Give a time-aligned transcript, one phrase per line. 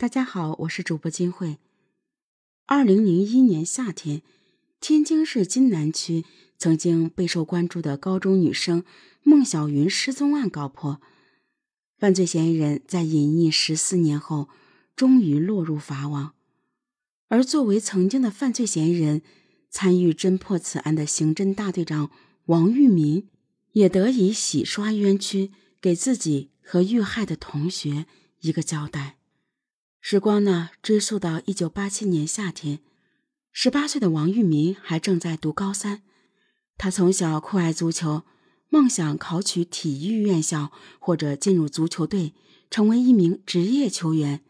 [0.00, 1.58] 大家好，我是主播金慧。
[2.66, 4.22] 二零零一年夏天，
[4.78, 6.24] 天津市津南区
[6.56, 8.84] 曾经备受关注的高中女生
[9.24, 11.00] 孟小云失踪案告破，
[11.98, 14.48] 犯罪嫌疑人在隐匿十四年后，
[14.94, 16.34] 终于落入法网。
[17.26, 19.22] 而作为曾经的犯罪嫌疑人，
[19.68, 22.12] 参与侦破此案的刑侦大队长
[22.44, 23.26] 王玉民，
[23.72, 28.06] 也得以洗刷冤屈，给自己和遇害的同学
[28.42, 29.17] 一个交代。
[30.10, 32.78] 时光呢，追溯到一九八七年夏天，
[33.52, 36.00] 十八岁的王玉民还正在读高三。
[36.78, 38.22] 他从小酷爱足球，
[38.70, 42.32] 梦想考取体育院校或者进入足球队，
[42.70, 44.40] 成为一名职业球员。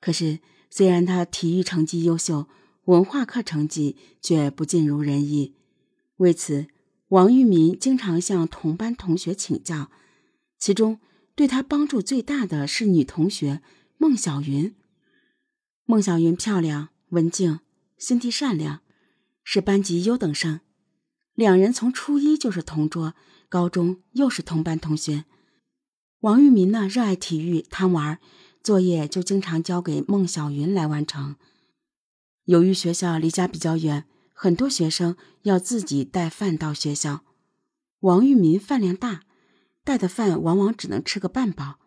[0.00, 2.48] 可是，虽然他体育成绩优秀，
[2.86, 5.54] 文化课成绩却不尽如人意。
[6.16, 6.66] 为此，
[7.10, 9.92] 王玉民经常向同班同学请教，
[10.58, 10.98] 其中
[11.36, 13.62] 对他帮助最大的是女同学。
[14.02, 14.74] 孟小云，
[15.90, 17.58] 孟小云漂亮、文静、
[17.98, 18.80] 心地善良，
[19.42, 20.60] 是班级优等生。
[21.34, 23.16] 两人从初一就是同桌，
[23.48, 25.24] 高中又是同班同学。
[26.20, 28.20] 王玉民呢，热爱体育，贪玩，
[28.62, 31.34] 作业就经常交给孟小云来完成。
[32.44, 37.24] 由于学校离家比较远，很多学生要自己带饭到学校。
[38.02, 39.22] 王玉民饭量大，
[39.82, 41.80] 带的饭往往只能吃个半饱。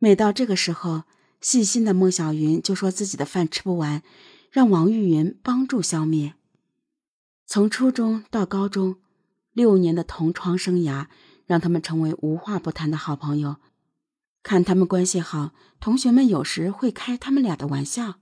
[0.00, 1.04] 每到这个时候，
[1.44, 4.02] 细心的孟小云就说自己的饭吃不完，
[4.50, 6.32] 让王玉云帮助消灭。
[7.44, 8.96] 从初中到高中，
[9.52, 11.08] 六年的同窗生涯
[11.44, 13.56] 让他们成为无话不谈的好朋友。
[14.42, 18.14] 看他们关系好，同学们有时会开他们俩的玩笑。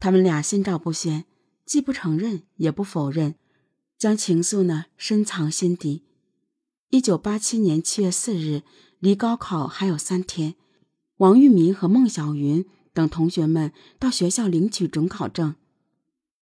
[0.00, 1.24] 他们俩心照不宣，
[1.64, 3.36] 既不承认也不否认，
[3.96, 6.02] 将情愫呢深藏心底。
[6.90, 8.64] 一九八七年七月四日，
[8.98, 10.56] 离高考还有三天。
[11.18, 15.54] 王玉民和孟小云等同学们到学校领取准考证。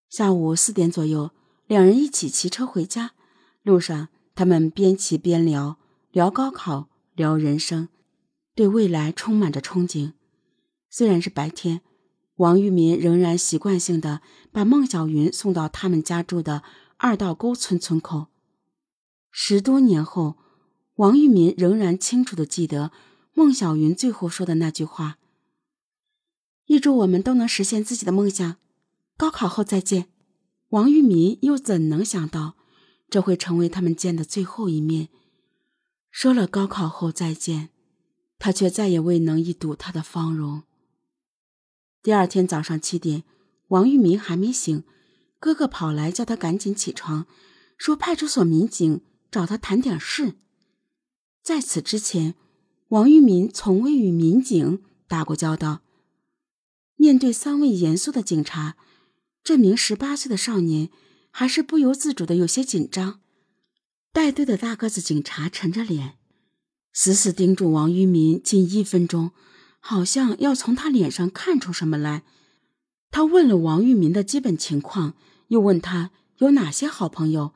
[0.08, 1.30] 下午四点左右，
[1.66, 3.12] 两人一起骑车回家。
[3.62, 5.78] 路上，他们边骑边聊，
[6.12, 7.88] 聊高考，聊人生，
[8.54, 10.12] 对未来充满着憧憬。
[10.88, 11.82] 虽然是白天，
[12.36, 16.62] 王玉民仍然习惯性的把孟小云送到他们家住的
[16.96, 18.28] 二道沟村村口。
[19.30, 20.36] 十多年后，
[20.94, 22.90] 王玉民仍然清楚的记得。
[23.40, 25.16] 孟小云最后说的那句话
[26.68, 28.58] ：“预祝我们都能实现自己的梦想，
[29.16, 30.10] 高考后再见。”
[30.68, 32.58] 王玉民又怎能想到，
[33.08, 35.08] 这会成为他们见的最后一面？
[36.10, 37.70] 说了高考后再见，
[38.38, 40.64] 他却再也未能一睹他的芳容。
[42.02, 43.24] 第二天早上七点，
[43.68, 44.84] 王玉民还没醒，
[45.38, 47.26] 哥哥跑来叫他赶紧起床，
[47.78, 50.34] 说派出所民警找他谈点事。
[51.42, 52.34] 在此之前。
[52.90, 55.82] 王玉民从未与民警打过交道。
[56.96, 58.76] 面对三位严肃的警察，
[59.44, 60.90] 这名十八岁的少年
[61.30, 63.20] 还是不由自主的有些紧张。
[64.12, 66.18] 带队的大个子警察沉着脸，
[66.92, 69.30] 死死盯住王玉民近一分钟，
[69.78, 72.24] 好像要从他脸上看出什么来。
[73.12, 75.14] 他问了王玉民的基本情况，
[75.46, 77.52] 又问他有哪些好朋友，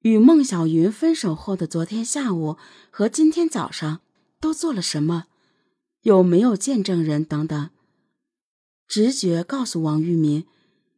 [0.00, 2.56] 与孟小云分手后的昨天下午
[2.90, 4.00] 和今天早上。
[4.40, 5.26] 都做了什么？
[6.02, 7.70] 有没有见证人等等？
[8.88, 10.46] 直觉告诉王玉民，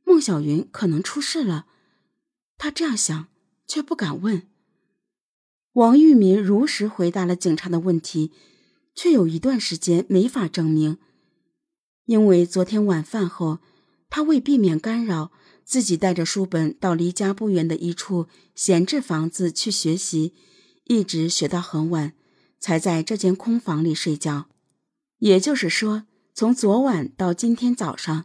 [0.05, 1.67] 孟小云可能出事了。
[2.57, 3.27] 他这样想，
[3.67, 4.47] 却不敢问。
[5.73, 8.31] 王玉民如实回答了警察的问题，
[8.95, 10.99] 却有一段时间没法证明，
[12.05, 13.59] 因为昨天晚饭后，
[14.09, 15.33] 他为避免干扰，
[15.65, 20.35] 自己带着书本到离家不远的一处闲置房子去学习，
[20.85, 22.15] 一直学到很晚。
[22.63, 24.47] 才在这间空房里睡觉，
[25.19, 28.25] 也就是说，从昨晚到今天早上，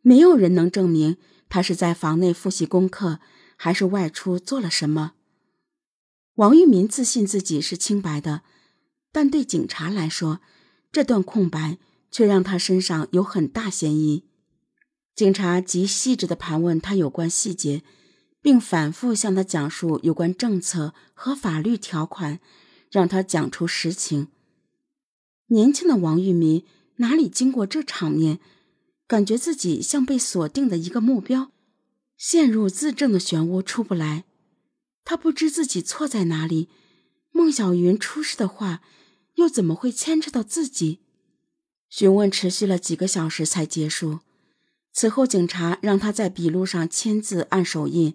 [0.00, 1.18] 没有人能证明
[1.50, 3.20] 他是在房内复习功课，
[3.56, 5.12] 还是外出做了什么。
[6.36, 8.40] 王玉民自信自己是清白的，
[9.12, 10.40] 但对警察来说，
[10.90, 11.76] 这段空白
[12.10, 14.24] 却让他身上有很大嫌疑。
[15.14, 17.82] 警察极细致的盘问他有关细节，
[18.40, 22.40] 并反复向他讲述有关政策和法律条款。
[22.94, 24.28] 让他讲出实情。
[25.48, 26.64] 年轻的王玉民
[26.98, 28.38] 哪里经过这场面，
[29.08, 31.50] 感觉自己像被锁定的一个目标，
[32.16, 34.22] 陷入自证的漩涡出不来。
[35.04, 36.68] 他不知自己错在哪里。
[37.32, 38.80] 孟小云出事的话，
[39.34, 41.00] 又怎么会牵扯到自己？
[41.90, 44.20] 询问持续了几个小时才结束。
[44.92, 48.14] 此后，警察让他在笔录上签字、按手印，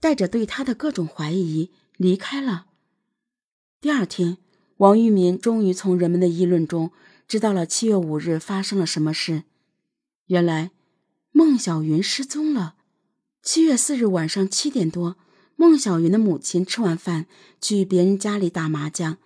[0.00, 2.66] 带着对他的各种怀疑离开了。
[3.84, 4.38] 第二天，
[4.78, 6.90] 王玉民终于从人们的议论中
[7.28, 9.42] 知道了七月五日发生了什么事。
[10.28, 10.70] 原来，
[11.32, 12.76] 孟小云失踪了。
[13.42, 15.18] 七月四日晚上七点多，
[15.56, 17.26] 孟小云的母亲吃完饭
[17.60, 19.18] 去别人家里打麻将，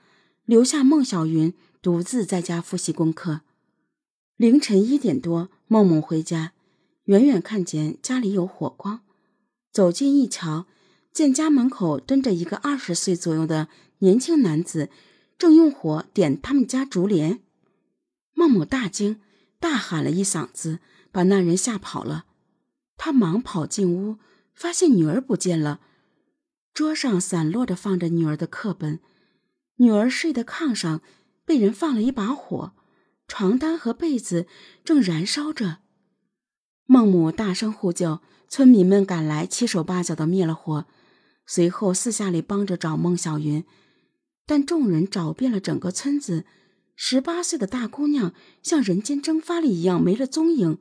[0.44, 3.42] 留下孟小云独自在家复习功课。
[4.36, 6.54] 凌晨一点多，孟母回家，
[7.04, 9.02] 远远看见家里有火光，
[9.70, 10.66] 走近一瞧，
[11.12, 14.90] 见家门口蹲着一个二十岁左右的年轻男子，
[15.36, 17.40] 正用火点他们家竹帘。
[18.34, 19.20] 孟母大惊，
[19.58, 20.78] 大喊了一嗓子，
[21.10, 22.26] 把那人吓跑了。
[22.96, 24.18] 他忙跑进屋，
[24.54, 25.80] 发现女儿不见了。
[26.72, 29.00] 桌上散落着放着女儿的课本，
[29.76, 31.00] 女儿睡的炕上
[31.44, 32.72] 被人放了一把火，
[33.26, 34.46] 床单和被子
[34.84, 35.78] 正燃烧着。
[36.86, 40.86] 孟母大声呼救，村民们赶来，七手八脚的灭了火。
[41.46, 43.64] 随后四下里帮着找孟小云，
[44.48, 46.46] 但众人找遍了整个村子，
[46.96, 50.78] 十八岁的大姑娘像人间蒸发了一样没了踪影。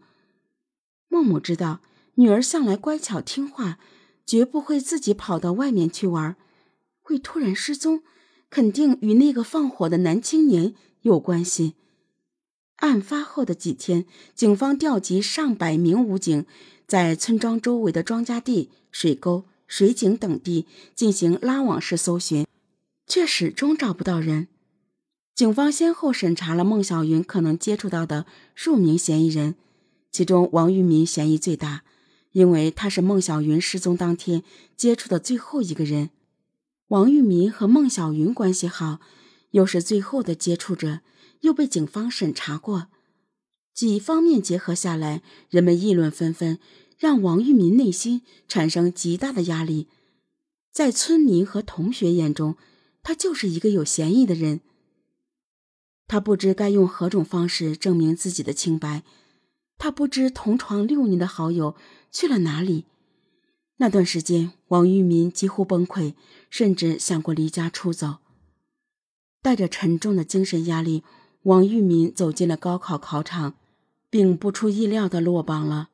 [1.09, 1.81] 孟母知道。
[2.19, 3.77] 女儿向来乖巧听话，
[4.25, 6.35] 绝不会自己跑到外面去玩，
[7.03, 8.01] 会突然失踪，
[8.49, 11.75] 肯定与那个放火的男青年有关系。
[12.77, 16.47] 案发后的几天，警方调集上百名武警，
[16.87, 20.65] 在村庄周围的庄稼地、水沟、水井等地
[20.95, 22.47] 进行拉网式搜寻，
[23.07, 24.47] 却始终找不到人。
[25.33, 29.55] 警方先后审查了孟小云可能接触到的数名嫌疑人，
[30.11, 31.83] 其中王玉民嫌疑最大。
[32.33, 34.43] 因为他是孟小云失踪当天
[34.75, 36.11] 接触的最后一个人，
[36.89, 38.99] 王玉民和孟小云关系好，
[39.51, 40.99] 又是最后的接触者，
[41.41, 42.89] 又被警方审查过，
[43.73, 46.59] 几方面结合下来，人们议论纷纷，
[46.99, 49.87] 让王玉民内心产生极大的压力。
[50.71, 52.55] 在村民和同学眼中，
[53.07, 54.59] 他就是一个有嫌疑的人。
[56.09, 59.03] 他不知该用何种方式证明自己的清白。
[59.77, 61.77] 他不知同床六年的好友
[62.11, 62.83] 去了哪里。
[63.77, 66.15] 那段时间，王玉民几乎崩溃，
[66.49, 68.17] 甚至想过离家出走。
[69.41, 71.05] 带着沉重的精神压力，
[71.43, 73.55] 王玉民走进了高考考场，
[74.09, 75.91] 并不出意料的落榜了。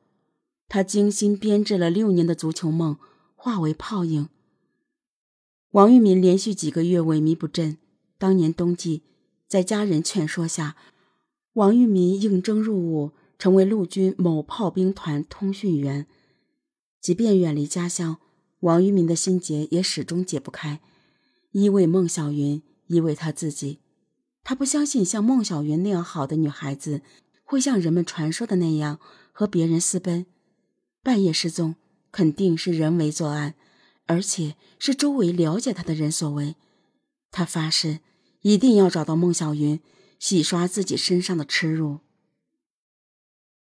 [0.66, 2.96] 他精心编制了六年的足球梦
[3.36, 4.28] 化为泡影。
[5.74, 7.78] 王玉民连续几个月萎靡不振。
[8.16, 9.02] 当年冬季，
[9.48, 10.76] 在家人劝说下，
[11.54, 13.12] 王玉民应征入伍。
[13.36, 16.06] 成为陆军某炮兵团通讯员，
[17.00, 18.18] 即便远离家乡，
[18.60, 20.80] 王玉民的心结也始终解不开。
[21.50, 23.80] 一为孟小云，一为他自己。
[24.44, 27.02] 他不相信像孟小云那样好的女孩子，
[27.42, 29.00] 会像人们传说的那样
[29.32, 30.24] 和别人私奔。
[31.02, 31.74] 半夜失踪，
[32.12, 33.56] 肯定是人为作案，
[34.06, 36.56] 而且是周围了解他的人所为。
[37.30, 38.00] 他发誓，
[38.42, 39.80] 一定要找到孟小云，
[40.18, 42.00] 洗刷自己身上的耻辱。